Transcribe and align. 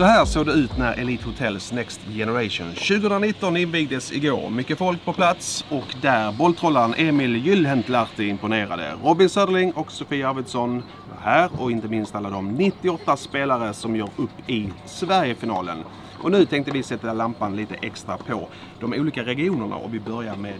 Så 0.00 0.06
här 0.06 0.24
såg 0.24 0.46
det 0.46 0.52
ut 0.52 0.78
när 0.78 1.00
Elite 1.00 1.24
Hotels 1.24 1.72
Next 1.72 2.00
Generation 2.14 2.74
2019 2.74 3.56
invigdes 3.56 4.12
igår. 4.12 4.50
Mycket 4.50 4.78
folk 4.78 5.04
på 5.04 5.12
plats 5.12 5.64
och 5.68 5.94
där 6.02 6.32
bolltrollaren 6.32 6.94
Emil 6.96 7.46
Gyllhentlahti 7.46 8.28
imponerade. 8.28 8.92
Robin 9.04 9.28
Söderling 9.28 9.72
och 9.72 9.92
Sofia 9.92 10.28
Arvidsson 10.28 10.82
var 11.10 11.20
här 11.30 11.50
och 11.58 11.70
inte 11.70 11.88
minst 11.88 12.14
alla 12.14 12.30
de 12.30 12.48
98 12.48 13.16
spelare 13.16 13.72
som 13.72 13.96
gör 13.96 14.08
upp 14.16 14.50
i 14.50 14.72
Sverigefinalen. 14.86 15.78
Och 16.22 16.30
nu 16.30 16.44
tänkte 16.44 16.72
vi 16.72 16.82
sätta 16.82 17.12
lampan 17.12 17.56
lite 17.56 17.74
extra 17.74 18.16
på 18.16 18.48
de 18.80 18.92
olika 18.92 19.24
regionerna 19.24 19.76
och 19.76 19.94
vi 19.94 20.00
börjar 20.00 20.36
med 20.36 20.58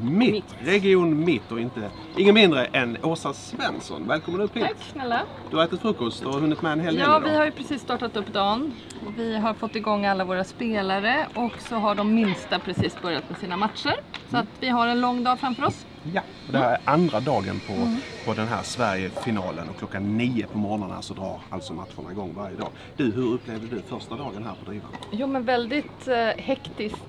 mitt, 0.00 0.32
Mitt. 0.32 0.44
Region 0.60 1.24
Mitt 1.24 1.52
och 1.52 1.60
inte 1.60 1.90
ingen 2.16 2.34
mindre 2.34 2.64
än 2.64 2.96
Åsa 3.02 3.32
Svensson. 3.32 4.08
Välkommen 4.08 4.40
upp 4.40 4.56
hit. 4.56 4.64
Tack 4.64 4.76
snälla. 4.92 5.20
Du 5.50 5.56
har 5.56 5.64
ätit 5.64 5.80
frukost 5.80 6.24
och 6.24 6.34
hunnit 6.34 6.62
med 6.62 6.72
en 6.72 6.80
hel 6.80 6.94
del 6.94 7.02
Ja, 7.04 7.16
idag. 7.18 7.30
vi 7.30 7.36
har 7.36 7.44
ju 7.44 7.50
precis 7.50 7.82
startat 7.82 8.16
upp 8.16 8.32
dagen. 8.32 8.72
Vi 9.16 9.36
har 9.38 9.54
fått 9.54 9.76
igång 9.76 10.06
alla 10.06 10.24
våra 10.24 10.44
spelare 10.44 11.26
och 11.34 11.52
så 11.68 11.76
har 11.76 11.94
de 11.94 12.14
minsta 12.14 12.58
precis 12.58 13.02
börjat 13.02 13.30
med 13.30 13.38
sina 13.38 13.56
matcher. 13.56 13.94
Så 14.30 14.36
att 14.36 14.46
vi 14.60 14.68
har 14.68 14.86
en 14.86 15.00
lång 15.00 15.24
dag 15.24 15.38
framför 15.40 15.64
oss. 15.64 15.86
Ja, 16.12 16.20
och 16.46 16.52
det 16.52 16.58
här 16.58 16.70
är 16.72 16.78
andra 16.84 17.20
dagen 17.20 17.60
på, 17.66 17.72
Mm. 17.72 17.96
på 18.26 18.34
den 18.34 18.48
här 18.48 18.62
Sverigefinalen 18.62 19.68
och 19.68 19.78
klockan 19.78 20.16
nio 20.18 20.46
på 20.46 20.58
morgonen 20.58 21.02
så 21.02 21.14
drar 21.14 21.40
alltså 21.50 21.72
matcherna 21.72 22.12
igång 22.12 22.34
varje 22.36 22.56
dag. 22.56 22.68
Du, 22.96 23.12
hur 23.12 23.32
upplevde 23.34 23.76
du 23.76 23.82
första 23.82 24.14
dagen 24.16 24.44
här 24.44 24.54
på 24.64 24.70
Drivan? 24.70 24.90
Jo 25.10 25.26
men 25.26 25.44
väldigt 25.44 26.08
eh, 26.08 26.16
hektiskt. 26.44 27.02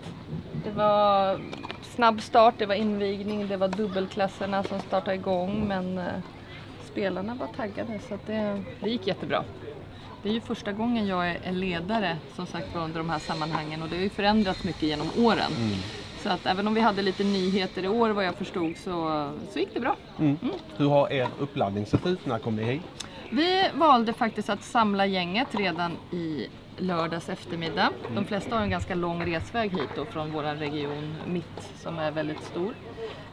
Det 0.63 0.71
var 0.71 1.39
snabb 1.93 2.21
start, 2.21 2.55
det 2.57 2.65
var 2.65 2.75
invigning, 2.75 3.48
det 3.48 3.57
var 3.57 3.68
dubbelklasserna 3.68 4.63
som 4.63 4.79
startade 4.79 5.15
igång 5.15 5.68
men 5.68 5.98
eh, 5.98 6.05
spelarna 6.91 7.35
var 7.35 7.48
taggade 7.48 7.99
så 8.07 8.13
att 8.13 8.27
det, 8.27 8.63
det 8.81 8.90
gick 8.90 9.07
jättebra. 9.07 9.43
Det 10.23 10.29
är 10.29 10.34
ju 10.34 10.41
första 10.41 10.71
gången 10.71 11.07
jag 11.07 11.27
är 11.27 11.51
ledare 11.51 12.18
som 12.35 12.45
sagt 12.45 12.76
under 12.76 12.98
de 12.98 13.09
här 13.09 13.20
sammanhangen 13.20 13.81
och 13.81 13.90
det 13.90 13.95
har 13.95 14.03
ju 14.03 14.09
förändrats 14.09 14.63
mycket 14.63 14.84
genom 14.84 15.07
åren. 15.18 15.51
Så 16.23 16.29
att 16.29 16.45
även 16.45 16.68
om 16.68 16.73
vi 16.73 16.81
hade 16.81 17.01
lite 17.01 17.23
nyheter 17.23 17.84
i 17.84 17.87
år 17.87 18.09
vad 18.09 18.25
jag 18.25 18.35
förstod 18.35 18.77
så, 18.77 19.29
så 19.51 19.59
gick 19.59 19.73
det 19.73 19.79
bra. 19.79 19.96
Hur 20.77 20.90
har 20.90 21.12
er 21.12 21.27
uppladdning 21.40 21.85
sett 21.85 22.05
ut? 22.05 22.25
När 22.25 22.40
kom 22.40 22.55
ni 22.55 22.63
hit? 22.63 22.81
Vi 23.29 23.70
valde 23.73 24.13
faktiskt 24.13 24.49
att 24.49 24.63
samla 24.63 25.05
gänget 25.05 25.55
redan 25.55 25.91
i 26.12 26.48
lördags 26.77 27.29
eftermiddag. 27.29 27.90
De 28.16 28.26
flesta 28.26 28.55
har 28.55 28.63
en 28.63 28.70
ganska 28.70 28.96
lång 28.96 29.26
resväg 29.26 29.71
hit 29.71 29.90
då 29.96 30.05
från 30.05 30.32
vår 30.32 30.43
region 30.43 31.15
Mitt 31.27 31.71
som 31.76 31.99
är 31.99 32.12
väldigt 32.12 32.43
stor. 32.43 32.74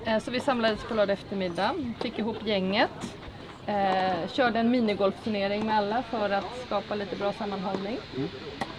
Eh, 0.06 0.18
Så 0.18 0.30
vi 0.30 0.40
samlades 0.40 0.82
på 0.84 0.94
lördag 0.94 1.14
eftermiddag, 1.14 1.70
fick 2.00 2.18
ihop 2.18 2.36
gänget, 2.44 3.14
eh, 3.66 4.28
körde 4.32 4.58
en 4.58 4.70
minigolfturnering 4.70 5.66
med 5.66 5.76
alla 5.78 6.02
för 6.02 6.30
att 6.30 6.62
skapa 6.66 6.94
lite 6.94 7.16
bra 7.16 7.32
sammanhållning. 7.32 7.98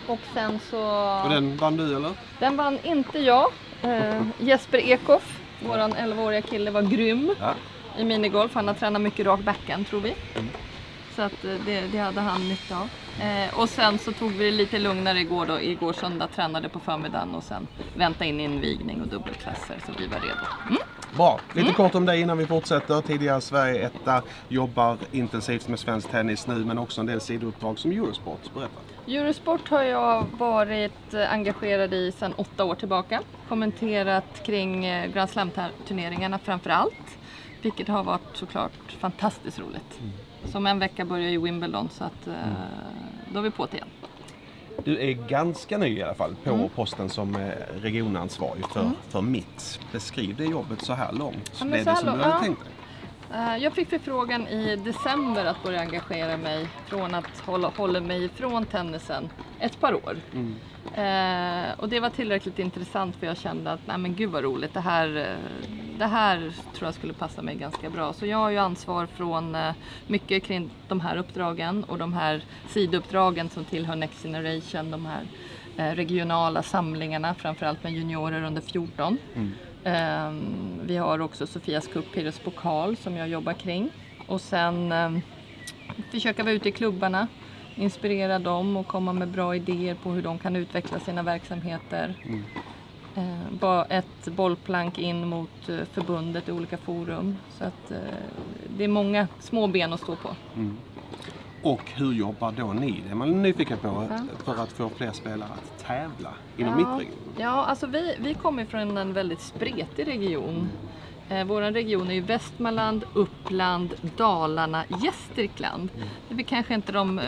Och 0.07 0.19
sen 0.33 0.59
så... 0.69 0.81
Och 1.23 1.29
den 1.29 1.57
vann 1.57 1.77
du 1.77 1.95
eller? 1.95 2.11
Den 2.39 2.57
vann 2.57 2.79
inte 2.83 3.19
jag. 3.19 3.51
Eh, 3.81 4.21
Jesper 4.39 4.77
Ekhoff, 4.77 5.39
våran 5.67 5.93
11-åriga 5.93 6.41
kille, 6.41 6.71
var 6.71 6.81
grym 6.81 7.35
Ja. 7.39 7.53
i 7.97 8.03
minigolf. 8.03 8.55
Han 8.55 8.67
har 8.67 8.75
tränat 8.75 9.01
mycket 9.01 9.25
rak 9.25 9.39
backhand 9.39 9.87
tror 9.87 9.99
vi. 10.01 10.09
Mm. 10.35 10.49
Så 11.15 11.21
att 11.21 11.45
eh, 11.45 11.53
det, 11.65 11.81
det 11.91 11.97
hade 11.97 12.21
han 12.21 12.49
nytta 12.49 12.77
av. 12.77 12.89
Eh, 13.21 13.59
och 13.59 13.69
sen 13.69 13.97
så 13.99 14.11
tog 14.11 14.31
vi 14.31 14.45
det 14.45 14.51
lite 14.51 14.79
lugnare 14.79 15.19
igår 15.19 15.45
då. 15.45 15.61
Igår 15.61 15.93
söndag 15.93 16.27
tränade 16.27 16.69
på 16.69 16.79
förmiddagen 16.79 17.35
och 17.35 17.43
sen 17.43 17.67
vänta 17.95 18.25
in 18.25 18.39
invigning 18.39 19.01
och 19.01 19.07
dubbelklasser 19.07 19.75
så 19.85 19.91
vi 19.97 20.07
var 20.07 20.19
redo. 20.19 20.45
Mm. 20.69 20.81
Bra. 21.15 21.39
Lite 21.53 21.73
kort 21.73 21.95
om 21.95 22.05
dig 22.05 22.21
innan 22.21 22.37
vi 22.37 22.45
fortsätter. 22.45 23.01
Tidigare 23.01 23.41
Sverige 23.41 23.85
etta, 23.85 24.21
jobbar 24.47 24.97
intensivt 25.11 25.67
med 25.67 25.79
svensk 25.79 26.11
tennis 26.11 26.47
nu 26.47 26.65
men 26.65 26.77
också 26.77 27.01
en 27.01 27.07
del 27.07 27.21
sidouppdrag 27.21 27.79
som 27.79 27.91
Eurosport. 27.91 28.53
Berätta. 28.53 28.79
Eurosport 29.07 29.69
har 29.69 29.83
jag 29.83 30.25
varit 30.37 31.13
eh, 31.13 31.33
engagerad 31.33 31.93
i 31.93 32.11
sedan 32.11 32.33
åtta 32.33 32.63
år 32.63 32.75
tillbaka. 32.75 33.21
Kommenterat 33.49 34.43
kring 34.45 34.85
eh, 34.85 35.11
Grand 35.11 35.29
Slam-turneringarna 35.29 36.39
framför 36.39 36.69
allt. 36.69 37.17
Vilket 37.61 37.87
har 37.87 38.03
varit 38.03 38.37
såklart 38.37 38.91
fantastiskt 38.99 39.59
roligt. 39.59 39.99
Som 40.45 40.67
en 40.67 40.79
vecka 40.79 41.05
börjar 41.05 41.29
ju 41.29 41.41
Wimbledon 41.41 41.89
så 41.89 42.03
att 42.03 42.27
eh, 42.27 42.33
då 43.33 43.39
är 43.39 43.43
vi 43.43 43.51
på 43.51 43.65
det 43.65 43.75
igen. 43.77 43.87
Du 44.83 44.99
är 44.99 45.11
ganska 45.11 45.77
ny 45.77 45.97
i 45.97 46.03
alla 46.03 46.13
fall 46.13 46.35
på 46.43 46.49
Mm. 46.53 46.69
posten 46.75 47.09
som 47.09 47.35
eh, 47.35 47.49
regionansvarig 47.81 48.65
för, 48.73 48.91
för 49.09 49.21
mitt. 49.21 49.79
Beskriv 49.91 50.35
det 50.35 50.45
jobbet 50.45 50.81
så 50.81 50.93
här 50.93 51.11
långt. 51.13 51.51
Ja, 51.59 51.65
Blev 51.65 51.85
det 51.85 51.95
som 51.95 52.05
du 52.05 52.11
hade 52.11 52.23
ja. 52.33 52.39
tänkt 52.39 52.61
dig? 52.63 52.71
Eh, 53.39 53.57
Jag 53.57 53.73
fick 53.73 53.89
förfrågan 53.89 54.47
i 54.47 54.75
december 54.75 55.45
att 55.45 55.63
börja 55.63 55.79
engagera 55.81 56.37
mig 56.37 56.67
från 56.85 57.15
att 57.15 57.39
hålla, 57.45 57.71
hålla 57.77 57.99
mig 58.01 58.23
ifrån 58.25 58.65
tennisen 58.65 59.29
ett 59.59 59.79
par 59.79 59.93
år. 59.93 60.17
Mm. 60.33 60.55
Eh, 60.93 61.79
och 61.79 61.89
det 61.89 61.99
var 61.99 62.09
tillräckligt 62.09 62.59
intressant 62.59 63.15
för 63.15 63.27
jag 63.27 63.37
kände 63.37 63.71
att 63.71 63.79
nej 63.87 63.97
men 63.97 64.15
gud 64.15 64.29
vad 64.29 64.43
roligt, 64.43 64.73
det 64.73 64.79
här, 64.79 65.17
eh, 65.17 65.25
det 66.01 66.07
här 66.07 66.51
tror 66.73 66.87
jag 66.87 66.93
skulle 66.93 67.13
passa 67.13 67.41
mig 67.41 67.55
ganska 67.55 67.89
bra. 67.89 68.13
Så 68.13 68.25
jag 68.25 68.37
har 68.37 68.49
ju 68.49 68.57
ansvar 68.57 69.05
från 69.05 69.55
eh, 69.55 69.73
mycket 70.07 70.43
kring 70.43 70.69
de 70.87 70.99
här 70.99 71.17
uppdragen 71.17 71.83
och 71.83 71.97
de 71.97 72.13
här 72.13 72.43
sidouppdragen 72.69 73.49
som 73.49 73.65
tillhör 73.65 73.95
Next 73.95 74.23
Generation, 74.23 74.91
de 74.91 75.05
här 75.05 75.23
eh, 75.77 75.95
regionala 75.95 76.63
samlingarna, 76.63 77.33
framförallt 77.33 77.83
med 77.83 77.93
juniorer 77.93 78.43
under 78.43 78.61
14. 78.61 79.17
Ehm, 79.83 80.79
vi 80.83 80.97
har 80.97 81.21
också 81.21 81.47
Sofias 81.47 81.87
Cup, 81.87 82.13
Pires 82.13 82.39
pokal 82.39 82.97
som 82.97 83.17
jag 83.17 83.27
jobbar 83.27 83.53
kring. 83.53 83.89
Och 84.27 84.41
sen 84.41 84.91
um, 84.91 85.21
försöka 86.11 86.43
vara 86.43 86.53
ute 86.53 86.69
i 86.69 86.71
klubbarna, 86.71 87.27
inspirera 87.75 88.39
dem 88.39 88.77
och 88.77 88.87
komma 88.87 89.13
med 89.13 89.27
bra 89.27 89.55
idéer 89.55 89.95
på 89.95 90.09
hur 90.11 90.21
de 90.21 90.39
kan 90.39 90.55
utveckla 90.55 90.99
sina 90.99 91.23
verksamheter. 91.23 92.15
Bara 92.25 92.70
ett 93.89 94.25
bollplank 94.35 94.99
in 94.99 95.27
mot 95.27 95.69
eh, 95.69 95.77
förbundet 95.91 96.49
i 96.49 96.51
olika 96.51 96.77
forum. 96.77 97.37
Så 97.57 97.63
att 97.63 97.91
eh, 97.91 97.97
det 98.77 98.83
är 98.83 98.87
många 98.87 99.27
små 99.39 99.67
ben 99.67 99.93
att 99.93 99.99
stå 100.01 100.15
på. 100.15 100.29
Och 101.63 101.81
hur 101.95 102.13
jobbar 102.13 102.51
då 102.51 102.73
ni? 102.73 103.01
Det 103.05 103.11
är 103.11 103.15
man 103.15 103.41
nyfiken 103.41 103.77
på 103.77 104.07
Ja. 104.09 104.19
för 104.45 104.63
att 104.63 104.71
få 104.71 104.89
fler 104.89 105.11
spelare 105.11 105.49
att 105.53 105.83
tävla 105.85 106.33
inom 106.57 106.71
Ja. 106.71 106.77
mittregionen. 106.77 107.33
Ja, 107.37 107.65
alltså 107.65 107.87
vi, 107.87 108.15
vi 108.19 108.33
kommer 108.33 108.65
från 108.65 108.97
en 108.97 109.13
väldigt 109.13 109.41
spretig 109.41 110.07
region. 110.07 110.69
Eh, 111.31 111.43
Vår 111.45 111.61
region 111.61 112.09
är 112.09 112.13
ju 112.13 112.21
Västmanland, 112.21 113.03
Uppland, 113.13 113.93
Dalarna, 114.17 114.83
Gästrikland. 115.03 115.89
Det 116.27 116.33
är 116.33 116.35
väl 116.35 116.45
kanske 116.45 116.73
inte 116.73 116.91
de 116.91 117.19
eh, 117.19 117.25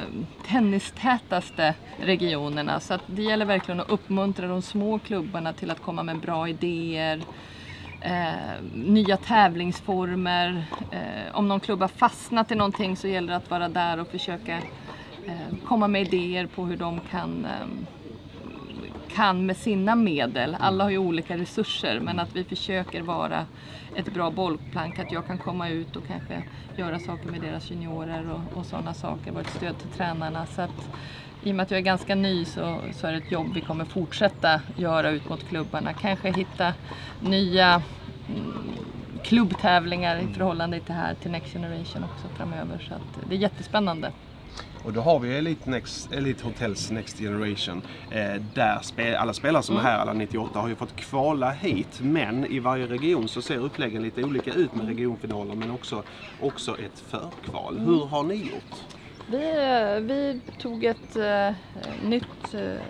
tennistätaste 0.47 1.75
regionerna 1.99 2.79
så 2.79 2.93
att 2.93 3.01
det 3.07 3.23
gäller 3.23 3.45
verkligen 3.45 3.79
att 3.79 3.89
uppmuntra 3.89 4.47
de 4.47 4.61
små 4.61 4.99
klubbarna 4.99 5.53
till 5.53 5.71
att 5.71 5.81
komma 5.81 6.03
med 6.03 6.19
bra 6.19 6.49
idéer, 6.49 7.21
eh, 8.01 8.33
nya 8.73 9.17
tävlingsformer. 9.17 10.65
Eh, 10.91 11.35
om 11.35 11.47
någon 11.47 11.59
klubb 11.59 11.81
har 11.81 11.87
fastnat 11.87 12.51
i 12.51 12.55
någonting 12.55 12.97
så 12.97 13.07
gäller 13.07 13.29
det 13.29 13.35
att 13.35 13.49
vara 13.49 13.69
där 13.69 13.99
och 13.99 14.07
försöka 14.07 14.57
eh, 15.25 15.57
komma 15.65 15.87
med 15.87 16.01
idéer 16.13 16.45
på 16.45 16.65
hur 16.65 16.77
de 16.77 16.99
kan 17.11 17.45
eh, 17.45 17.67
kan 19.13 19.45
med 19.45 19.57
sina 19.57 19.95
medel, 19.95 20.57
alla 20.59 20.83
har 20.83 20.91
ju 20.91 20.97
olika 20.97 21.37
resurser, 21.37 21.99
men 21.99 22.19
att 22.19 22.35
vi 22.35 22.43
försöker 22.43 23.01
vara 23.01 23.45
ett 23.95 24.13
bra 24.13 24.31
bollplank, 24.31 24.99
att 24.99 25.11
jag 25.11 25.27
kan 25.27 25.37
komma 25.37 25.69
ut 25.69 25.95
och 25.95 26.07
kanske 26.07 26.43
göra 26.75 26.99
saker 26.99 27.31
med 27.31 27.41
deras 27.41 27.71
juniorer 27.71 28.31
och, 28.31 28.57
och 28.57 28.65
sådana 28.65 28.93
saker, 28.93 29.31
vara 29.31 29.41
ett 29.41 29.53
stöd 29.55 29.77
till 29.77 29.89
tränarna. 29.89 30.45
Så 30.45 30.61
att, 30.61 30.89
I 31.43 31.51
och 31.51 31.55
med 31.55 31.63
att 31.63 31.71
jag 31.71 31.77
är 31.77 31.83
ganska 31.83 32.15
ny 32.15 32.45
så, 32.45 32.79
så 32.93 33.07
är 33.07 33.11
det 33.11 33.17
ett 33.17 33.31
jobb 33.31 33.47
vi 33.53 33.61
kommer 33.61 33.85
fortsätta 33.85 34.61
göra 34.75 35.09
ut 35.09 35.29
mot 35.29 35.47
klubbarna. 35.49 35.93
Kanske 35.93 36.31
hitta 36.31 36.73
nya 37.19 37.81
mm, 38.29 38.63
klubbtävlingar 39.23 40.17
i 40.17 40.33
förhållande 40.33 40.79
till 40.79 40.95
här 40.95 41.13
till 41.13 41.31
Next 41.31 41.53
Generation 41.53 42.03
också 42.03 42.27
framöver. 42.37 42.85
Så 42.89 42.95
det 43.29 43.35
är 43.35 43.39
jättespännande. 43.39 44.11
Och 44.85 44.93
då 44.93 45.01
har 45.01 45.19
vi 45.19 45.37
Elite, 45.37 45.69
Next, 45.69 46.11
Elite 46.11 46.43
Hotels 46.43 46.91
Next 46.91 47.19
Generation. 47.19 47.81
Eh, 48.11 48.41
där 48.53 48.79
spe, 48.81 49.17
alla 49.17 49.33
spelare 49.33 49.63
som 49.63 49.77
är 49.77 49.81
här, 49.81 49.99
alla 49.99 50.13
98, 50.13 50.59
har 50.59 50.67
ju 50.67 50.75
fått 50.75 50.95
kvala 50.95 51.51
hit. 51.51 51.99
Men 52.01 52.45
i 52.45 52.59
varje 52.59 52.87
region 52.87 53.27
så 53.27 53.41
ser 53.41 53.57
uppläggen 53.57 54.03
lite 54.03 54.23
olika 54.23 54.53
ut 54.53 54.75
med 54.75 54.87
regionfinaler 54.87 55.55
men 55.55 55.71
också, 55.71 56.03
också 56.41 56.71
ett 56.71 57.03
förkval. 57.07 57.79
Hur 57.79 58.05
har 58.05 58.23
ni 58.23 58.35
gjort? 58.35 58.83
Vi, 59.31 59.49
eh, 59.49 59.99
vi 59.99 60.41
tog 60.59 60.83
ett 60.83 61.15
eh, 61.15 61.49
nytt 62.03 62.53
eh, 62.53 62.81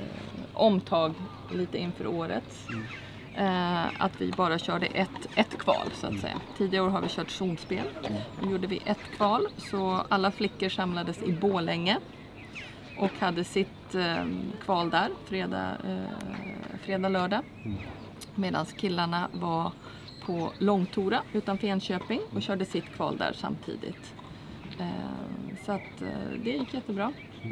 omtag 0.54 1.13
lite 1.54 1.77
inför 1.77 2.07
året. 2.07 2.44
Eh, 2.69 2.77
att 3.98 4.22
vi 4.22 4.32
bara 4.32 4.60
körde 4.60 4.86
ett, 4.86 5.10
ett 5.36 5.58
kval 5.58 5.88
så 5.94 6.08
att 6.08 6.20
säga. 6.20 6.42
Tidigare 6.58 6.86
år 6.86 6.90
har 6.90 7.02
vi 7.02 7.08
kört 7.10 7.30
zonspel. 7.30 7.86
Nu 8.42 8.52
gjorde 8.52 8.68
vi 8.68 8.82
ett 8.86 9.04
kval 9.16 9.48
så 9.58 10.06
alla 10.10 10.32
flickor 10.32 10.70
samlades 10.70 11.24
i 11.24 11.32
Bålänge 11.34 11.98
och 13.00 13.12
hade 13.20 13.44
sitt 13.44 13.96
eh, 13.96 14.26
kval 14.64 14.90
där 14.90 15.10
fredag, 15.26 15.72
eh, 15.88 16.78
fredag 16.82 17.10
lördag. 17.10 17.42
Medan 18.36 18.66
killarna 18.66 19.28
var 19.34 19.72
på 20.26 20.52
Långtora 20.60 21.22
utanför 21.34 21.68
Enköping 21.68 22.22
och 22.36 22.42
körde 22.42 22.66
sitt 22.66 22.86
kval 22.86 23.18
där 23.18 23.34
samtidigt. 23.34 24.14
Eh, 24.80 24.88
Så 25.66 25.72
att 25.72 26.02
eh, 26.02 26.08
det 26.44 26.50
gick 26.50 26.74
jättebra. 26.74 27.14
Eh, 27.44 27.50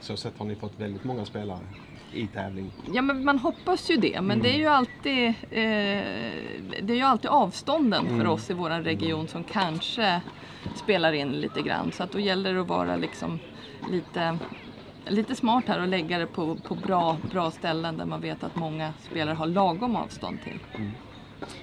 Så 0.00 0.16
sett 0.16 0.38
har 0.38 0.46
ni 0.46 0.54
fått 0.54 0.80
väldigt 0.80 1.04
många 1.04 1.24
spelare 1.24 1.58
i 2.14 2.26
tävling. 2.26 2.70
Ja, 2.92 3.02
men 3.02 3.24
man 3.24 3.38
hoppas 3.38 3.90
ju 3.90 3.96
det. 3.96 4.20
Men 4.20 4.42
det 4.42 4.54
är 4.54 4.58
ju 4.58 4.66
alltid, 4.66 5.28
eh, 5.28 5.34
det 6.82 6.92
är 6.92 6.94
ju 6.94 7.02
alltid 7.02 7.30
avstånden 7.30 8.18
för 8.18 8.26
oss 8.26 8.50
i 8.50 8.54
vår 8.54 8.70
region 8.70 9.28
som 9.28 9.44
kanske 9.44 10.20
spelar 10.74 11.12
in 11.12 11.32
lite 11.32 11.62
grann. 11.62 11.92
Så 11.92 12.02
att 12.02 12.12
då 12.12 12.20
gäller 12.20 12.54
det 12.54 12.60
att 12.60 12.68
vara 12.68 12.96
liksom 12.96 13.38
lite, 13.90 14.38
lite 15.06 15.34
smart 15.34 15.64
här 15.66 15.80
och 15.80 15.88
lägga 15.88 16.18
det 16.18 16.26
på, 16.26 16.54
på 16.56 16.74
bra, 16.74 17.16
bra 17.30 17.50
ställen 17.50 17.96
där 17.96 18.06
man 18.06 18.20
vet 18.20 18.44
att 18.44 18.56
många 18.56 18.92
spelare 19.10 19.34
har 19.34 19.46
lagom 19.46 19.96
avstånd 19.96 20.38
till. 20.44 20.58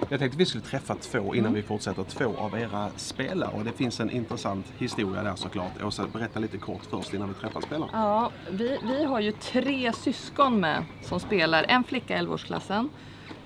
Jag 0.08 0.18
tänkte 0.18 0.38
vi 0.38 0.46
skulle 0.46 0.64
träffa 0.64 0.94
två 0.94 1.34
innan 1.34 1.54
vi 1.54 1.62
fortsätter. 1.62 2.04
Två 2.04 2.36
av 2.38 2.58
era 2.58 2.90
spelare 2.96 3.50
och 3.54 3.64
det 3.64 3.72
finns 3.72 4.00
en 4.00 4.10
intressant 4.10 4.66
historia 4.78 5.22
där 5.22 5.36
såklart. 5.36 5.82
Åsa, 5.82 6.06
berätta 6.12 6.40
lite 6.40 6.58
kort 6.58 6.82
först 6.90 7.14
innan 7.14 7.28
vi 7.28 7.34
träffar 7.34 7.60
spelarna. 7.60 7.90
Ja, 7.92 8.30
vi, 8.50 8.78
vi 8.82 9.04
har 9.04 9.20
ju 9.20 9.32
tre 9.32 9.92
syskon 9.92 10.60
med 10.60 10.84
som 11.02 11.20
spelar. 11.20 11.64
En 11.68 11.84
flicka 11.84 12.16
i 12.16 12.20
11-årsklassen, 12.20 12.88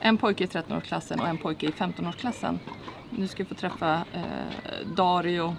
en 0.00 0.16
pojke 0.16 0.44
i 0.44 0.46
13-årsklassen 0.46 1.20
och 1.20 1.28
en 1.28 1.38
pojke 1.38 1.66
i 1.66 1.70
15-årsklassen. 1.70 2.58
Nu 3.10 3.28
ska 3.28 3.42
vi 3.42 3.48
få 3.48 3.54
träffa 3.54 4.04
eh, 4.12 4.22
Dario 4.96 5.56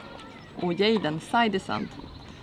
och 0.55 0.73
Jaden 0.73 1.19
Saidesand. 1.19 1.87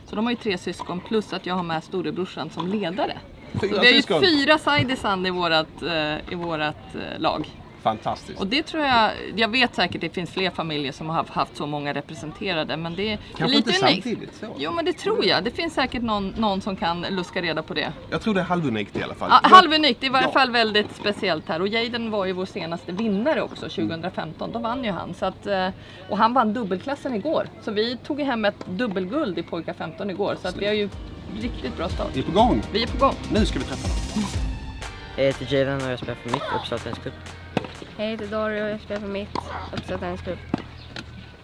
Så 0.04 0.16
de 0.16 0.24
har 0.24 0.32
ju 0.32 0.36
tre 0.36 0.58
syskon 0.58 1.00
plus 1.00 1.32
att 1.32 1.46
jag 1.46 1.54
har 1.54 1.62
med 1.62 1.84
storebrorsan 1.84 2.50
som 2.50 2.68
ledare. 2.68 3.18
Så 3.52 3.60
Fyra 3.60 3.80
vi 3.80 3.86
har 3.86 4.20
ju 4.20 4.26
fyra 4.26 4.58
Saidesand 4.58 5.26
i 5.26 5.30
vårat, 5.30 5.82
eh, 5.82 6.32
i 6.32 6.34
vårat 6.34 6.94
eh, 6.94 7.20
lag. 7.20 7.50
Fantastiskt. 7.82 8.40
Och 8.40 8.46
det 8.46 8.62
tror 8.62 8.84
jag, 8.84 9.10
jag 9.36 9.48
vet 9.48 9.74
säkert 9.74 10.00
det 10.00 10.08
finns 10.08 10.30
fler 10.30 10.50
familjer 10.50 10.92
som 10.92 11.08
har 11.10 11.24
haft- 11.28 11.56
så 11.56 11.66
många 11.66 11.94
representerade 11.94 12.76
men 12.76 12.94
det 12.94 13.12
är 13.12 13.18
Kanske 13.36 13.56
lite 13.56 13.70
inte 13.70 13.86
unikt. 13.86 14.04
samtidigt 14.04 14.34
så. 14.40 14.46
Jo 14.58 14.72
men 14.72 14.84
det 14.84 14.92
tror 14.92 15.24
jag. 15.24 15.44
Det 15.44 15.50
finns 15.50 15.74
säkert 15.74 16.02
någon, 16.02 16.28
någon 16.28 16.60
som 16.60 16.76
kan 16.76 17.00
luska 17.10 17.42
reda 17.42 17.62
på 17.62 17.74
det. 17.74 17.92
Jag 18.10 18.20
tror 18.22 18.34
det 18.34 18.40
är 18.40 18.44
halvunikt 18.44 18.96
i 18.96 19.02
alla 19.02 19.14
fall. 19.14 19.28
Ja, 19.42 19.48
halvunikt, 19.48 20.00
det 20.00 20.06
är 20.06 20.08
i 20.08 20.12
varje 20.12 20.26
Ja. 20.26 20.32
fall 20.32 20.50
väldigt 20.50 20.96
speciellt 20.96 21.48
här. 21.48 21.60
Och 21.60 21.68
Jaden 21.68 22.10
var 22.10 22.24
ju 22.26 22.32
vår 22.32 22.46
senaste 22.46 22.92
vinnare 22.92 23.42
också 23.42 23.68
2015. 23.68 24.52
Då 24.52 24.58
vann 24.58 24.84
ju 24.84 24.90
han. 24.90 25.14
Så 25.14 25.26
att, 25.26 25.46
eh, 25.46 25.68
och 26.08 26.18
han 26.18 26.32
vann 26.34 26.52
dubbelklassen 26.54 27.14
igår. 27.14 27.48
Så 27.62 27.70
vi 27.70 27.96
tog 27.96 28.20
hem 28.20 28.44
ett 28.44 28.66
dubbelguld 28.66 29.38
i 29.38 29.42
pojkar 29.42 29.72
15 29.74 30.10
igår. 30.10 30.36
Så 30.42 30.48
att 30.48 30.56
vi 30.56 30.66
har 30.66 30.74
ju 30.74 30.88
riktigt 31.40 31.76
bra 31.76 31.88
start. 31.88 32.08
Vi 32.14 32.20
är 32.20 32.24
på 32.24 32.32
gång. 32.32 32.62
Vi 32.72 32.82
är 32.82 32.86
på 32.86 32.98
gång. 33.06 33.14
Nu 33.32 33.46
ska 33.46 33.58
vi 33.58 33.64
träffa 33.64 33.88
dem. 33.88 34.24
Jag 35.16 35.24
heter 35.24 35.54
Jaden 35.54 35.76
och 35.86 35.92
jag 35.92 35.98
spelar 35.98 36.14
för 36.14 36.30
mitt 36.30 36.42
Uppsala 36.56 36.78
Tennisklubb. 36.78 37.14
Jag 38.02 38.08
heter 38.08 38.26
Dario 38.26 38.62
och 38.62 38.70
jag 38.70 38.80
spelar 38.80 39.00
för 39.00 39.08
mitt 39.08 39.28
Tennisklubb. 39.86 40.38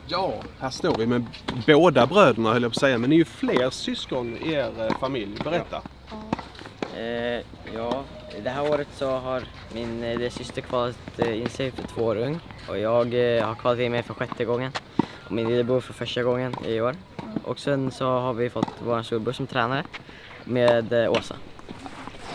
Ja, 0.07 0.35
här 0.61 0.71
står 0.71 0.95
vi 0.99 1.07
med 1.07 1.27
båda 1.67 2.07
bröderna 2.07 2.53
höll 2.53 2.63
jag 2.63 2.73
på 2.73 2.77
att 2.77 2.81
säga. 2.81 2.99
Men 2.99 3.11
ni 3.11 3.17
är 3.17 3.19
ju 3.19 3.25
fler 3.25 3.71
syskon 3.71 4.37
i 4.37 4.53
er 4.53 4.73
eh, 4.79 4.99
familj. 5.01 5.39
Berätta. 5.45 5.83
Eh, 6.97 7.45
ja, 7.75 8.05
det 8.45 8.51
här 8.51 8.71
året 8.71 8.89
så 8.93 9.11
har 9.11 9.43
min 9.75 10.05
eh, 10.05 10.19
det 10.19 10.31
syster 10.31 10.63
kvalat 10.63 10.99
eh, 11.19 11.41
in 11.41 11.49
sig 11.49 11.71
för 11.71 11.83
två 11.83 12.03
år 12.03 12.17
ung 12.17 12.41
och 12.69 12.79
jag 12.79 13.37
eh, 13.37 13.47
har 13.47 13.55
kvalat 13.55 13.79
in 13.79 13.93
mig 13.93 14.03
för 14.03 14.15
sjätte 14.15 14.45
gången 14.45 14.73
och 15.27 15.33
min 15.33 15.49
lillebror 15.49 15.81
för 15.81 15.93
första 15.93 16.23
gången 16.23 16.55
i 16.65 16.81
år. 16.81 16.95
Och 17.45 17.59
sen 17.59 17.91
så 17.91 18.05
har 18.05 18.35
vi 18.35 18.51
fått 18.51 18.69
vår 18.85 19.03
storbror 19.03 19.33
som 19.33 19.47
tränare 19.47 19.85
med 20.45 20.93
eh, 20.93 21.11
Åsa. 21.11 21.37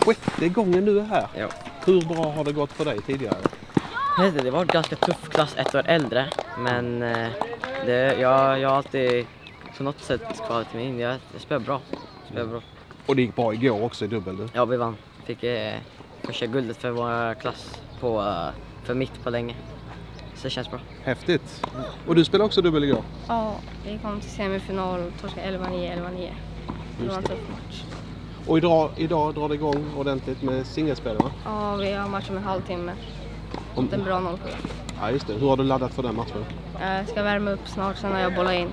Sjätte 0.06 0.50
gången 0.50 0.86
du 0.86 1.00
är 1.00 1.04
här. 1.04 1.28
Ja. 1.38 1.48
Hur 1.86 2.02
bra 2.02 2.32
har 2.32 2.44
det 2.44 2.52
gått 2.52 2.72
för 2.72 2.86
dig 2.86 3.02
tidigare? 3.02 3.38
Jag 4.18 4.24
vet 4.24 4.34
inte, 4.34 4.44
Det 4.46 4.52
var 4.52 4.62
en 4.62 4.68
ganska 4.68 4.96
tuff 4.96 5.30
klass 5.30 5.56
ett 5.58 5.76
år 5.76 5.84
äldre 5.86 6.26
men 6.58 7.04
eh, 7.04 7.28
det, 7.86 8.20
jag, 8.20 8.60
jag 8.60 8.70
har 8.70 8.76
alltid 8.78 9.26
på 9.78 9.84
något 9.84 10.00
sätt 10.00 10.22
kvalat 10.48 10.74
mig 10.74 10.86
in. 10.86 11.00
Jag, 11.00 11.18
jag 11.32 11.42
spelar 11.42 11.62
bra. 11.62 11.82
Jag 11.92 12.32
spelar 12.32 12.46
bra. 12.48 12.62
Och 13.06 13.16
det 13.16 13.22
gick 13.22 13.36
bra 13.36 13.54
igår 13.54 13.84
också 13.84 14.06
i 14.06 14.08
dubbel 14.08 14.38
du. 14.38 14.48
Ja, 14.54 14.66
vi 14.66 14.78
vann. 14.78 14.96
Fick 15.26 15.44
eh, 15.44 15.74
första 16.24 16.46
guldet 16.46 16.78
för 16.78 16.92
vår 16.92 17.34
klass 17.34 17.82
på, 18.00 18.22
eh, 18.22 18.48
för 18.84 18.94
mitt 18.94 19.24
på 19.24 19.30
länge. 19.30 19.56
Så 20.36 20.44
det 20.44 20.50
känns 20.50 20.70
bra. 20.72 20.80
Häftigt. 21.04 21.66
Och 22.08 22.16
du 22.16 22.26
spelade 22.26 22.46
också 22.46 22.62
dubbel 22.62 22.84
igår. 22.84 23.04
Ja, 23.28 23.56
vi 23.86 24.00
kom 24.04 24.20
till 24.22 24.30
semifinal 24.30 25.00
och 25.00 25.22
torskade 25.22 25.48
11-9, 25.58 25.96
11-9. 25.96 26.30
Det 27.02 27.08
var 27.08 27.18
en 27.18 27.24
tuff 27.24 27.40
match. 27.50 27.84
Och 28.48 28.58
idag, 28.58 28.92
idag 28.98 29.34
drar 29.34 29.50
det 29.50 29.56
igång 29.56 29.86
ordentligt 29.98 30.42
med 30.42 30.66
singelspel 30.66 31.18
va? 31.18 31.32
Ja, 31.46 31.76
vi 31.76 31.94
har 31.94 32.10
match 32.10 32.30
om 32.30 32.38
en 32.38 32.44
halvtimme. 32.44 32.92
Är 33.78 33.94
en 33.94 34.04
bra 34.04 34.38
07. 34.44 34.50
Ja 35.02 35.12
just 35.12 35.28
det. 35.28 35.34
Hur 35.34 35.50
har 35.50 35.58
du 35.58 35.64
laddat 35.64 35.94
för 35.94 36.04
den 36.04 36.16
matchen? 36.16 36.46
Jag 36.80 37.08
ska 37.08 37.24
värma 37.24 37.52
upp 37.52 37.68
snart, 37.68 37.98
sen 37.98 38.12
har 38.12 38.20
jag 38.20 38.36
bollat 38.36 38.54
in. 38.54 38.70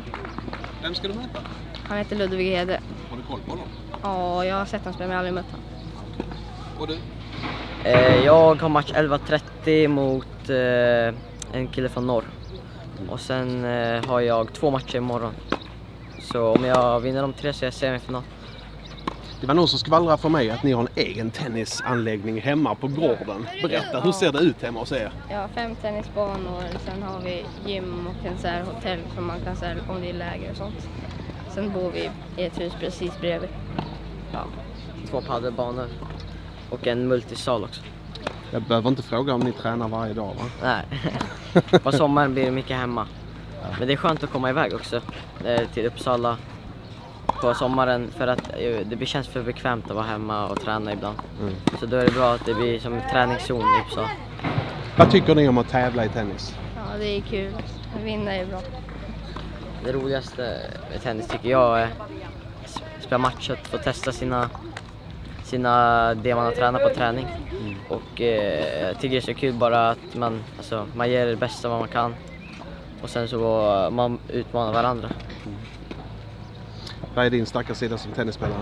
Vem 0.82 0.94
ska 0.94 1.08
du 1.08 1.14
möta? 1.14 1.41
Han 1.88 1.99
heter 1.99 2.17
Ludvig 2.17 2.50
Hede. 2.50 2.81
Har 3.11 3.17
du 3.17 3.23
koll 3.23 3.41
på 3.41 3.50
honom? 3.50 3.67
Ja, 4.02 4.44
jag 4.44 4.56
har 4.56 4.64
sett 4.64 4.81
honom 4.81 4.94
spela 4.94 5.08
men 5.08 5.17
jag 5.17 5.23
har 5.23 5.29
aldrig 5.29 5.44
mött 5.44 5.52
honom. 5.52 5.67
Och 6.79 6.87
du? 6.87 6.99
Eh, 7.85 8.25
jag 8.25 8.62
har 8.62 8.69
match 8.69 8.93
11.30 8.93 9.88
mot 9.88 10.49
eh, 10.49 11.58
en 11.61 11.69
kille 11.69 11.88
från 11.88 12.06
norr. 12.06 12.25
Och 13.11 13.20
sen 13.20 13.64
eh, 13.64 14.05
har 14.06 14.20
jag 14.20 14.52
två 14.52 14.70
matcher 14.70 14.97
imorgon. 14.97 15.32
Så 16.19 16.55
om 16.55 16.64
jag 16.64 17.00
vinner 17.00 17.23
de 17.23 17.32
tre 17.32 17.52
så 17.52 17.64
är 17.64 17.67
jag 17.67 17.75
semifinal. 17.75 18.23
Det 19.40 19.46
var 19.46 19.54
någon 19.54 19.69
som 19.69 19.78
skvallrade 19.78 20.19
för 20.19 20.28
mig 20.28 20.50
att 20.50 20.62
ni 20.62 20.72
har 20.72 20.81
en 20.81 20.88
egen 20.94 21.31
tennisanläggning 21.31 22.40
hemma 22.40 22.75
på 22.75 22.88
gården. 22.88 23.46
Berätta, 23.62 24.00
hur 24.00 24.12
ser 24.12 24.32
det 24.32 24.38
ut 24.38 24.62
hemma 24.62 24.81
hos 24.81 24.92
er? 24.92 25.12
Jag 25.31 25.38
har 25.38 25.48
fem 25.48 25.75
tennisbanor, 25.75 26.62
sen 26.84 27.02
har 27.02 27.20
vi 27.20 27.44
gym 27.66 28.06
och 28.06 28.26
en 28.26 28.38
så 28.38 28.48
här 28.48 28.62
hotell 28.62 28.98
som 29.14 29.26
man 29.26 29.40
kan 29.40 29.56
säga 29.56 29.76
om 29.88 30.00
det 30.00 30.10
är 30.10 30.14
läger 30.14 30.50
och 30.50 30.56
sånt. 30.56 30.88
Sen 31.54 31.72
bor 31.72 31.90
vi 31.90 32.10
i 32.42 32.46
ett 32.46 32.60
hus 32.60 32.72
precis 32.81 33.20
bredvid. 33.20 33.50
Ja. 34.32 34.44
Två 35.10 35.20
padelbanor 35.20 35.87
och 36.70 36.87
en 36.87 37.08
multisal 37.08 37.64
också. 37.64 37.82
Jag 38.50 38.62
behöver 38.62 38.88
inte 38.88 39.02
fråga 39.02 39.34
om 39.34 39.40
ni 39.40 39.52
tränar 39.52 39.88
varje 39.88 40.14
dag 40.14 40.34
va? 40.34 40.44
Nej, 40.62 40.84
på 41.82 41.92
sommaren 41.92 42.34
blir 42.34 42.44
det 42.44 42.50
mycket 42.50 42.76
hemma. 42.76 43.06
Men 43.78 43.88
det 43.88 43.94
är 43.94 43.96
skönt 43.96 44.25
att 44.25 44.31
komma 44.31 44.50
iväg 44.50 44.75
också 44.75 45.00
eh, 45.44 45.69
till 45.75 45.87
Uppsala 45.87 46.37
på 47.40 47.54
sommaren 47.54 48.10
för 48.16 48.26
att 48.28 48.48
eh, 48.48 48.78
det 48.84 48.96
blir- 48.96 49.06
känns 49.06 49.28
för 49.28 49.42
bekvämt 49.42 49.84
att 49.90 49.96
vara 49.96 50.04
hemma 50.06 50.46
och 50.48 50.60
träna 50.60 50.92
ibland. 50.92 51.19
Så 51.81 51.87
då 51.87 51.96
är 51.96 52.04
det 52.06 52.12
bra 52.12 52.32
att 52.34 52.44
det 52.46 52.54
blir 52.54 52.78
som 52.78 52.92
en 52.94 53.02
träningszon 53.10 53.60
i 53.60 53.81
Uppsala. 53.87 54.10
Vad 54.97 55.11
tycker 55.11 55.35
ni 55.35 55.49
om 55.49 55.59
att 55.59 55.68
tävla 55.68 56.04
i 56.04 56.09
tennis? 56.09 56.56
ja, 56.76 56.99
det 56.99 57.16
är 57.16 57.20
kul. 57.20 57.52
Att 57.97 58.02
vinna 58.02 58.32
är 58.37 58.47
bra. 58.47 58.61
Det 59.85 59.92
roligaste 59.92 60.56
med 60.90 61.02
tennis 61.02 61.28
tycker 61.28 61.49
jag 61.49 61.80
är 61.80 61.88
att 62.64 63.02
spela 63.02 63.18
match, 63.18 63.50
att 63.50 63.66
få 63.68 63.78
testa 63.78 64.12
sina, 64.12 64.50
sina, 65.44 66.14
det 66.14 66.35
man 66.35 66.44
har 66.44 66.52
tränat 66.52 66.82
på 66.82 66.88
träning. 66.88 67.26
Och 67.88 68.20
eh, 68.20 68.87
jag 68.87 68.94
tycker 69.00 69.09
det 69.11 69.16
är 69.16 69.35
så 69.35 69.40
kul 69.40 69.54
bara 69.54 69.90
att 69.90 70.14
man, 70.14 70.44
alltså, 70.56 70.87
man 70.94 71.11
ger 71.11 71.26
det 71.26 71.37
bästa 71.37 71.68
vad 71.68 71.78
man 71.78 71.88
kan 71.88 72.14
och 73.02 73.11
sen 73.11 73.28
så 73.28 73.88
man 73.92 74.18
utmanar 74.28 74.73
varandra. 74.73 75.09
Vad 77.14 77.26
är 77.26 77.31
din 77.31 77.47
starka 77.47 77.75
sida 77.75 77.99
som 77.99 78.12
tennisspelare? 78.12 78.61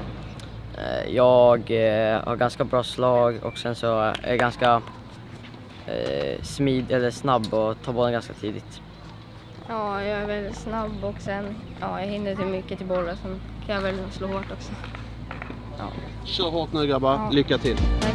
Eh, 0.78 1.14
Jag 1.14 1.70
eh, 1.70 2.20
har 2.24 2.36
ganska 2.36 2.64
bra 2.64 2.82
slag 2.82 3.38
och 3.42 3.58
sen 3.58 3.74
så 3.74 3.98
är 4.00 4.28
jag 4.28 4.38
ganska 4.38 4.82
eh, 5.86 6.42
smid 6.42 6.92
eller 6.92 7.10
snabb 7.10 7.54
och 7.54 7.82
tar 7.82 7.92
bollen 7.92 8.12
ganska 8.12 8.32
tidigt. 8.32 8.80
Ja, 9.68 10.02
jag 10.02 10.20
är 10.22 10.26
väldigt 10.26 10.56
snabb 10.56 11.04
och 11.04 11.14
sen, 11.18 11.54
ja, 11.80 12.00
jag 12.00 12.06
hinner 12.08 12.34
till 12.34 12.46
mycket 12.46 12.78
till 12.78 12.86
bollen. 12.86 13.16
Sen 13.22 13.40
kan 13.66 13.74
jag 13.74 13.82
väl 13.82 13.98
slå 14.10 14.26
hårt 14.26 14.52
också. 14.52 14.72
Kör 16.24 16.50
hårt 16.50 16.72
nu 16.72 16.86
grabbar, 16.86 17.12
Ja. 17.12 17.28
lycka 17.32 17.58
till! 17.58 17.76
Tack. 17.76 18.14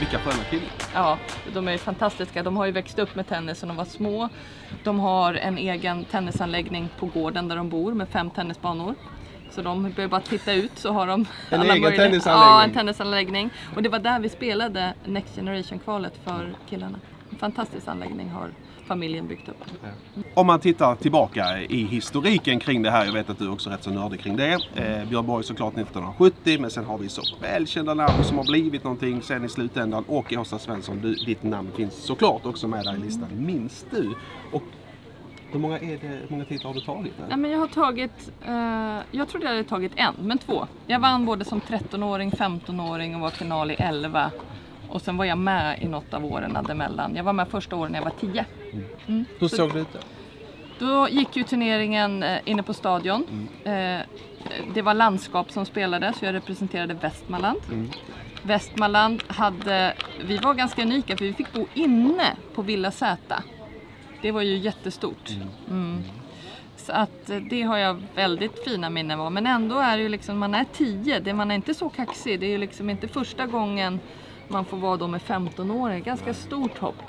Vilka 0.00 0.18
sköna 0.18 0.44
killar! 0.50 0.83
Ja, 0.94 1.18
de 1.54 1.68
är 1.68 1.78
fantastiska. 1.78 2.42
De 2.42 2.56
har 2.56 2.66
ju 2.66 2.72
växt 2.72 2.98
upp 2.98 3.14
med 3.14 3.26
tennis 3.28 3.58
sedan 3.58 3.68
de 3.68 3.76
var 3.76 3.84
små. 3.84 4.28
De 4.84 5.00
har 5.00 5.34
en 5.34 5.58
egen 5.58 6.04
tennisanläggning 6.04 6.88
på 6.98 7.06
gården 7.06 7.48
där 7.48 7.56
de 7.56 7.68
bor 7.68 7.94
med 7.94 8.08
fem 8.08 8.30
tennisbanor. 8.30 8.94
Så 9.50 9.62
de 9.62 9.82
behöver 9.82 10.08
bara 10.08 10.20
titta 10.20 10.52
ut 10.52 10.78
så 10.78 10.92
har 10.92 11.06
de 11.06 11.26
En 11.50 11.60
alla 11.60 11.74
egen 11.74 11.92
tennisanläggning. 11.92 12.22
Ja, 12.24 12.64
en 12.64 12.72
tennisanläggning. 12.72 13.50
Och 13.76 13.82
det 13.82 13.88
var 13.88 13.98
där 13.98 14.18
vi 14.20 14.28
spelade 14.28 14.94
Next 15.04 15.36
Generation-kvalet 15.36 16.12
för 16.24 16.54
killarna. 16.68 16.98
En 17.30 17.38
fantastisk 17.38 17.88
anläggning 17.88 18.30
har 18.30 18.48
familjen 18.84 19.26
byggt 19.26 19.48
upp. 19.48 19.64
Om 20.34 20.46
man 20.46 20.60
tittar 20.60 20.94
tillbaka 20.94 21.60
i 21.60 21.84
historiken 21.84 22.58
kring 22.60 22.82
det 22.82 22.90
här, 22.90 23.04
jag 23.04 23.12
vet 23.12 23.30
att 23.30 23.38
du 23.38 23.48
också 23.48 23.70
är 23.70 23.74
rätt 23.74 23.84
så 23.84 23.90
nördig 23.90 24.20
kring 24.20 24.36
det. 24.36 24.52
Eh, 24.74 25.08
Björn 25.08 25.26
Borg 25.26 25.44
såklart 25.44 25.72
1970, 25.72 26.60
men 26.60 26.70
sen 26.70 26.84
har 26.84 26.98
vi 26.98 27.08
så 27.08 27.22
välkända 27.40 27.94
namn 27.94 28.24
som 28.24 28.38
har 28.38 28.44
blivit 28.44 28.84
någonting 28.84 29.22
sen 29.22 29.44
i 29.44 29.48
slutändan. 29.48 30.04
Och 30.08 30.32
Åsa 30.32 30.58
Svensson, 30.58 31.00
du, 31.00 31.14
ditt 31.14 31.42
namn 31.42 31.70
finns 31.76 31.94
såklart 31.94 32.46
också 32.46 32.68
med 32.68 32.84
där 32.84 32.94
i 32.94 32.98
listan. 32.98 33.28
Minns 33.32 33.86
du? 33.90 34.14
Och 34.52 34.62
hur 35.52 35.60
många, 35.60 35.78
är 35.78 35.98
det, 35.98 36.06
hur 36.06 36.26
många 36.28 36.44
titlar 36.44 36.70
har 36.70 36.74
du 36.74 36.80
tagit? 36.80 37.14
Ja, 37.30 37.36
men 37.36 37.50
jag 37.50 37.58
har 37.58 37.66
tagit, 37.66 38.32
eh, 38.46 38.98
jag 39.10 39.28
trodde 39.28 39.46
jag 39.46 39.52
hade 39.52 39.64
tagit 39.64 39.92
en, 39.96 40.14
men 40.22 40.38
två. 40.38 40.66
Jag 40.86 41.00
vann 41.00 41.26
både 41.26 41.44
som 41.44 41.60
13-åring, 41.60 42.30
15-åring 42.30 43.14
och 43.14 43.20
var 43.20 43.30
final 43.30 43.70
i 43.70 43.74
11. 43.74 44.30
Och 44.88 45.02
sen 45.02 45.16
var 45.16 45.24
jag 45.24 45.38
med 45.38 45.82
i 45.82 45.88
något 45.88 46.14
av 46.14 46.24
åren 46.24 46.52
däremellan. 46.52 47.16
Jag 47.16 47.24
var 47.24 47.32
med 47.32 47.48
första 47.48 47.76
året 47.76 47.92
när 47.92 47.98
jag 47.98 48.04
var 48.04 48.32
10. 48.32 48.44
Mm. 49.06 49.24
Hur 49.38 49.48
Så- 49.48 49.56
såg 49.56 49.72
det 49.74 49.80
ut 49.80 49.88
då? 49.92 49.98
Då 50.86 51.08
gick 51.08 51.36
ju 51.36 51.42
turneringen 51.42 52.22
eh, 52.22 52.38
inne 52.44 52.62
på 52.62 52.74
stadion. 52.74 53.48
Eh, 53.64 53.98
Det 54.74 54.82
var 54.82 54.94
landskap 54.94 55.50
som 55.50 55.66
spelade 55.66 56.12
så 56.18 56.24
jag 56.24 56.32
representerade 56.34 56.94
Västmanland. 56.94 57.60
Västmanland 58.42 59.22
hade, 59.26 59.94
vi 60.26 60.36
var 60.36 60.54
ganska 60.54 60.82
unika 60.82 61.16
för 61.16 61.24
vi 61.24 61.32
fick 61.32 61.52
bo 61.52 61.66
inne 61.74 62.36
på 62.54 62.62
Villa 62.62 62.90
Z. 62.90 63.42
Det 64.22 64.30
var 64.32 64.42
ju 64.42 64.56
jättestort. 64.56 65.30
Mm. 65.70 66.02
Så 66.76 66.92
att 66.92 67.30
eh, 67.30 67.36
det 67.36 67.62
har 67.62 67.78
jag 67.78 68.02
väldigt 68.14 68.64
fina 68.64 68.90
minnen 68.90 69.20
av. 69.20 69.32
Men 69.32 69.46
ändå 69.46 69.78
är 69.78 69.96
det 69.96 70.02
ju 70.02 70.08
liksom, 70.08 70.38
man 70.38 70.54
är 70.54 70.64
10, 70.72 71.18
det 71.20 71.34
man 71.34 71.50
är 71.50 71.54
inte 71.54 71.74
så 71.74 71.88
kaxig. 71.88 72.40
Det 72.40 72.46
är 72.46 72.50
ju 72.50 72.58
liksom 72.58 72.90
inte 72.90 73.08
första 73.08 73.46
gången 73.46 74.00
man 74.48 74.64
får 74.64 74.76
vara 74.76 74.96
då 74.96 75.06
med 75.08 75.22
15 75.22 75.70
år. 75.70 75.90
Ganska 75.90 76.34
stort 76.34 76.78
hopp. 76.78 77.02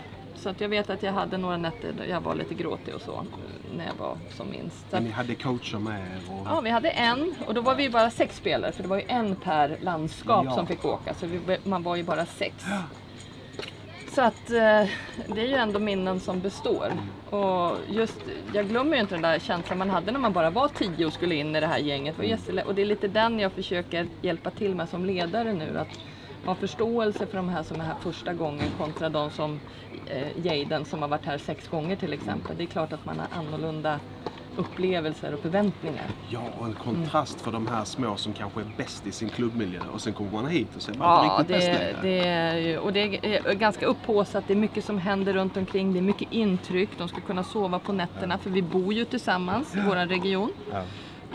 Så 0.46 0.50
att 0.50 0.62
jag 0.62 0.70
vet 0.70 0.90
att 0.90 1.04
jag 1.04 1.14
hade 1.14 1.38
några 1.38 1.58
nätter 1.58 1.92
där 1.92 2.06
jag 2.06 2.22
var 2.22 2.36
lite 2.36 2.54
gråtig 2.54 2.96
och 2.96 3.02
så 3.02 3.26
när 3.78 3.86
jag 3.86 3.94
var 3.94 4.18
som 4.30 4.50
minst. 4.50 4.80
Så 4.90 4.96
Men 4.96 5.04
ni 5.04 5.10
hade 5.10 5.36
coacher 5.36 5.80
med 5.80 6.00
er 6.00 6.34
och... 6.34 6.48
ja, 6.48 6.62
vi 6.62 6.70
hade 6.70 6.90
en 6.90 7.36
och 7.48 7.54
då 7.54 7.62
var 7.62 7.76
vi 7.76 7.90
bara 7.90 8.12
sex 8.12 8.36
spelare 8.36 8.72
för 8.72 8.84
det 8.84 8.90
var 8.90 8.98
ju 8.98 9.04
en 9.08 9.36
per 9.36 9.78
landskap 9.82 10.46
Ja. 10.46 10.56
som 10.56 10.68
fick 10.68 10.86
åka. 10.86 11.14
Så 11.14 11.26
vi, 11.28 11.58
man 11.64 11.84
var 11.84 11.96
ju 11.96 12.04
bara 12.04 12.26
sex. 12.26 12.56
Så 14.16 14.22
att 14.22 14.50
eh, 14.50 14.90
det 15.28 15.42
är 15.42 15.48
ju 15.48 15.54
ändå 15.56 15.80
minnen 15.80 16.20
som 16.20 16.40
består. 16.40 16.94
Och 17.30 17.78
just, 17.88 18.18
jag 18.54 18.68
glömmer 18.68 18.96
ju 18.96 19.02
inte 19.02 19.16
den 19.16 19.22
där 19.22 19.40
känslan 19.40 19.78
man 19.78 19.90
hade 19.90 20.12
när 20.12 20.20
man 20.20 20.34
bara 20.34 20.50
var 20.50 20.68
tio 20.68 21.06
och 21.06 21.14
skulle 21.14 21.36
in 21.36 21.56
i 21.56 21.60
det 21.60 21.68
här 21.68 21.80
gänget. 21.80 22.16
Och 22.66 22.76
det 22.76 22.82
är 22.82 22.86
lite 22.86 23.08
den 23.08 23.40
jag 23.40 23.52
försöker 23.52 24.08
hjälpa 24.22 24.50
till 24.50 24.76
med 24.76 24.90
som 24.90 25.06
ledare 25.06 25.54
nu. 25.54 25.78
Att 25.78 26.00
ha 26.46 26.56
förståelse 26.56 27.26
för 27.26 27.38
de 27.38 27.50
här 27.50 27.64
som 27.64 27.82
är 27.82 27.86
här 27.86 27.96
första 28.02 28.34
gången 28.34 28.66
kontra 28.78 29.10
de 29.10 29.30
som 29.32 29.60
eh, 30.08 30.46
Jaden 30.46 30.86
som 30.86 31.02
har 31.02 31.10
varit 31.10 31.26
här 31.26 31.38
sex 31.38 31.68
gånger 31.68 31.96
till 31.96 32.14
exempel. 32.14 32.58
Det 32.58 32.64
är 32.64 32.68
klart 32.68 32.94
att 32.94 33.06
man 33.06 33.20
har 33.20 33.28
annorlunda 33.40 34.00
upplevelser 34.58 35.34
och 35.34 35.40
förväntningar. 35.40 36.06
Ja, 36.30 36.40
och 36.60 36.66
en 36.66 36.74
kontrast 36.74 37.42
för 37.42 37.52
de 37.52 37.68
här 37.68 37.84
små 37.86 38.16
som 38.18 38.34
kanske 38.34 38.60
är 38.62 38.66
bäst 38.78 39.08
i 39.08 39.12
sin 39.12 39.30
klubbmiljö 39.30 39.80
och 39.94 40.02
sen 40.02 40.14
kommer 40.14 40.32
man 40.32 40.48
hit 40.48 40.76
och 40.76 40.82
så 40.82 40.92
är 40.92 40.96
man 40.98 41.08
Ja, 41.08 41.40
inte 41.40 41.54
riktigt 41.54 41.72
bäst 41.74 41.80
det, 42.02 42.12
längre. 42.12 42.22
det 42.22 42.28
är 42.28 42.80
och 42.80 42.94
det 42.94 43.00
är 43.26 43.54
ganska 43.54 43.86
upphaussat. 43.86 44.44
Det 44.48 44.54
är 44.54 44.58
mycket 44.58 44.86
som 44.86 44.98
händer 44.98 45.34
runt 45.34 45.58
omkring. 45.58 45.94
Det 45.94 46.00
är 46.00 46.02
mycket 46.02 46.32
intryck. 46.32 46.90
De 46.98 47.08
ska 47.08 47.22
kunna 47.22 47.44
sova 47.44 47.80
på 47.80 47.94
nätterna 47.94 48.38
för 48.38 48.50
vi 48.50 48.62
bor 48.62 48.94
ju 48.94 49.06
tillsammans 49.06 49.76
i 49.76 49.80
vår 49.88 49.96
region. 50.08 50.50
Ja. 50.72 50.84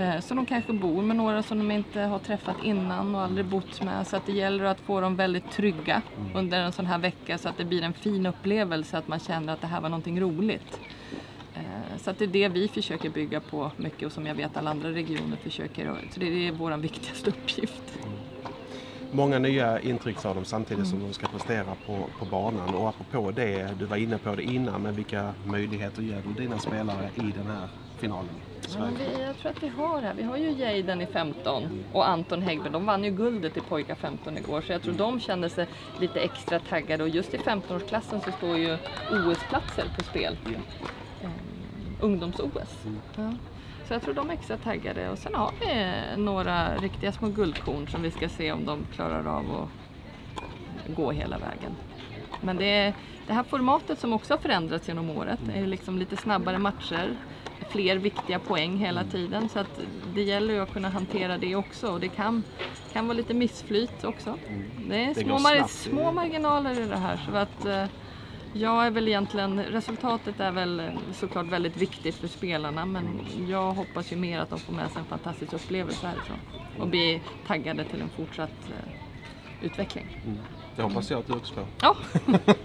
Eh, 0.00 0.21
Så 0.21 0.35
de 0.35 0.47
kanske 0.47 0.73
bor 0.73 1.02
med 1.02 1.16
några 1.16 1.42
som 1.42 1.59
de 1.59 1.71
inte 1.71 2.00
har 2.00 2.19
träffat 2.19 2.57
innan 2.64 3.14
och 3.14 3.21
aldrig 3.21 3.47
bott 3.47 3.83
med. 3.83 4.07
Så 4.07 4.16
att 4.16 4.26
det 4.26 4.33
gäller 4.33 4.64
att 4.64 4.80
få 4.80 5.00
dem 5.00 5.16
väldigt 5.16 5.50
trygga 5.50 6.02
Mm. 6.19 6.37
under 6.37 6.61
en 6.61 6.73
sån 6.73 6.87
här 6.87 6.99
vecka 6.99 7.38
så 7.38 7.49
att 7.49 7.57
det 7.57 7.64
blir 7.64 7.83
en 7.83 7.92
fin 7.92 8.26
upplevelse, 8.26 8.99
att 8.99 9.09
man 9.09 9.19
känner 9.21 9.52
att 9.52 9.61
det 9.61 9.66
här 9.66 9.80
var 9.80 9.88
någonting 9.88 10.21
roligt. 10.21 10.80
Eh, 11.54 11.97
Så 11.99 12.11
att 12.11 12.19
det 12.19 12.25
är 12.25 12.28
det 12.28 12.49
vi 12.49 12.69
försöker 12.69 13.11
bygga 13.11 13.40
på 13.40 13.71
mycket 13.76 14.07
och 14.07 14.12
som 14.12 14.26
jag 14.26 14.35
vet 14.35 14.57
alla 14.57 14.71
andra 14.71 14.88
regioner 14.90 15.37
försöker. 15.37 15.95
Så 16.14 16.21
det 16.21 16.49
är 16.49 16.52
vår 16.52 16.76
viktigaste 16.76 17.30
uppgift. 17.35 17.99
Många 19.12 19.38
nya 19.38 19.81
intryck 19.81 20.19
sa 20.19 20.35
de 20.35 20.45
samtidigt 20.45 20.87
som 20.87 21.00
de 21.00 21.12
ska 21.12 21.26
prestera 21.26 21.75
på, 21.87 22.07
på 22.19 22.25
banan. 22.25 22.75
Och 22.75 22.88
apropå 22.88 23.31
det, 23.31 23.79
du 23.79 23.85
var 23.85 23.97
inne 23.97 24.19
på 24.19 24.35
det 24.35 24.43
innan, 24.43 24.83
men 24.83 24.95
vilka 24.95 25.35
möjligheter 25.45 26.02
ger 26.02 26.23
du 26.26 26.43
dina 26.43 26.59
spelare 26.59 27.11
i 27.14 27.21
den 27.21 27.47
här 27.47 27.69
finalen? 27.99 28.29
Ja, 28.79 28.88
vi, 28.99 29.23
jag 29.23 29.38
tror 29.38 29.50
att 29.50 29.62
vi 29.62 29.69
har 29.69 30.02
det. 30.02 30.12
Vi 30.17 30.23
har 30.23 30.37
ju 30.37 30.50
Jaden 30.50 31.00
i 31.00 31.07
15 31.07 31.85
och 31.93 32.09
Anton 32.09 32.43
Häggberg. 32.43 32.73
De 32.73 32.87
vann 32.87 33.05
ju 33.05 33.11
guldet 33.11 33.57
i 33.57 33.61
pojkar 33.61 33.95
15 33.95 34.38
igår 34.38 34.61
så 34.61 34.73
jag 34.73 34.83
tror 34.83 34.95
de 34.95 35.21
kände 35.21 35.50
sig 35.50 35.67
lite 36.00 36.21
extra 36.21 36.59
taggade 36.59 37.02
och 37.02 37.09
just 37.09 37.35
i 37.35 37.37
15-årsklassen 37.37 38.25
så 38.25 38.33
står 38.33 38.57
ju 38.57 38.79
OS-platser 39.11 39.85
på 39.97 40.05
spel. 40.05 40.37
Eh, 41.23 41.31
Ungdoms-OS. 42.00 42.87
Ja. 43.17 43.33
Så 43.90 43.94
jag 43.94 44.02
tror 44.02 44.14
de 44.14 44.30
är 44.30 44.35
extra 44.35 44.56
taggade 44.56 45.09
och 45.11 45.18
sen 45.18 45.35
har 45.35 45.52
vi 45.61 46.23
några 46.23 46.76
riktiga 46.76 47.12
små 47.12 47.28
guldkorn 47.28 47.88
som 47.88 48.02
vi 48.02 48.11
ska 48.11 48.28
se 48.28 48.52
om 48.52 48.64
de 48.64 48.87
klarar 48.94 49.26
av 49.26 49.44
att 49.54 50.97
gå 50.97 51.11
hela 51.12 51.38
vägen. 51.38 51.76
Men 52.40 52.56
det, 52.56 52.64
är, 52.64 52.94
det 53.26 53.32
här 53.32 53.42
formatet 53.42 53.99
som 53.99 54.12
också 54.12 54.32
har 54.32 54.38
förändrats 54.38 54.88
genom 54.88 55.11
året 55.11 55.40
är 55.54 55.66
liksom 55.66 55.99
lite 55.99 56.16
snabbare 56.16 56.59
matcher, 56.59 57.16
fler 57.70 57.97
viktiga 57.97 58.38
poäng 58.38 58.76
hela 58.76 59.04
tiden. 59.04 59.49
Så 59.49 59.59
att 59.59 59.80
det 60.14 60.23
gäller 60.23 60.54
ju 60.54 60.61
att 60.61 60.73
kunna 60.73 60.88
hantera 60.88 61.38
det 61.38 61.56
också 61.56 61.92
och 61.92 62.00
det 62.00 62.09
kan, 62.09 62.42
kan 62.92 63.06
vara 63.06 63.16
lite 63.16 63.35
missflyt 63.35 64.04
också. 64.04 64.37
Det 64.88 65.04
är 65.04 65.14
små, 65.14 65.38
mar- 65.38 65.66
små 65.66 66.12
marginaler 66.12 66.80
i 66.80 66.87
det 66.87 66.97
här. 66.99 67.20
Så 67.30 67.37
att, 67.37 67.64
eh, 67.64 67.85
jag 68.52 68.87
är 68.87 68.90
väl 68.90 69.09
egentligen, 69.09 69.61
resultatet 69.62 70.40
är 70.40 70.50
väl 70.52 70.83
såklart 71.12 71.47
väldigt 71.47 71.76
viktigt 71.76 72.14
för 72.14 72.28
spelarna 72.28 72.87
men 72.87 73.21
jag 73.49 73.73
hoppas 73.73 74.12
ju 74.12 74.16
mer 74.16 74.38
att 74.38 74.50
de 74.50 74.59
får 74.59 74.73
med 74.73 74.90
sig 74.90 74.99
en 75.00 75.04
fantastisk 75.04 75.52
upplevelse 75.52 76.07
härifrån 76.07 76.37
och 76.78 76.88
blir 76.88 77.21
taggade 77.47 77.85
till 77.85 78.00
en 78.00 78.09
fortsatt 78.09 78.50
eh, 78.69 78.92
utveckling. 79.66 80.07
Det 80.76 80.83
hoppas 80.83 81.11
jag 81.11 81.19
att 81.21 81.26
du 81.26 81.33
också 81.33 81.54
får. 81.54 81.64
Ja, 81.80 81.97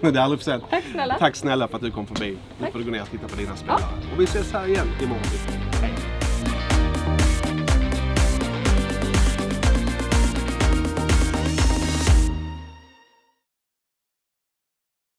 det 0.00 0.18
är 0.18 0.22
aldrig 0.22 0.40
för 0.40 0.44
sent. 0.50 0.64
tack 0.70 0.84
snälla! 0.92 1.18
Tack 1.18 1.36
snälla 1.36 1.68
för 1.68 1.76
att 1.76 1.82
du 1.82 1.90
kom 1.90 2.06
förbi. 2.06 2.30
Nu 2.30 2.36
Tack. 2.60 2.72
får 2.72 2.78
du 2.78 2.84
gå 2.84 2.90
ner 2.90 3.02
och 3.02 3.10
titta 3.10 3.28
på 3.28 3.36
dina 3.36 3.56
spelare. 3.56 3.82
Och 4.14 4.20
vi 4.20 4.24
ses 4.24 4.52
här 4.52 4.68
igen 4.68 4.86
imorgon. 5.02 5.22
Hej. 5.82 5.92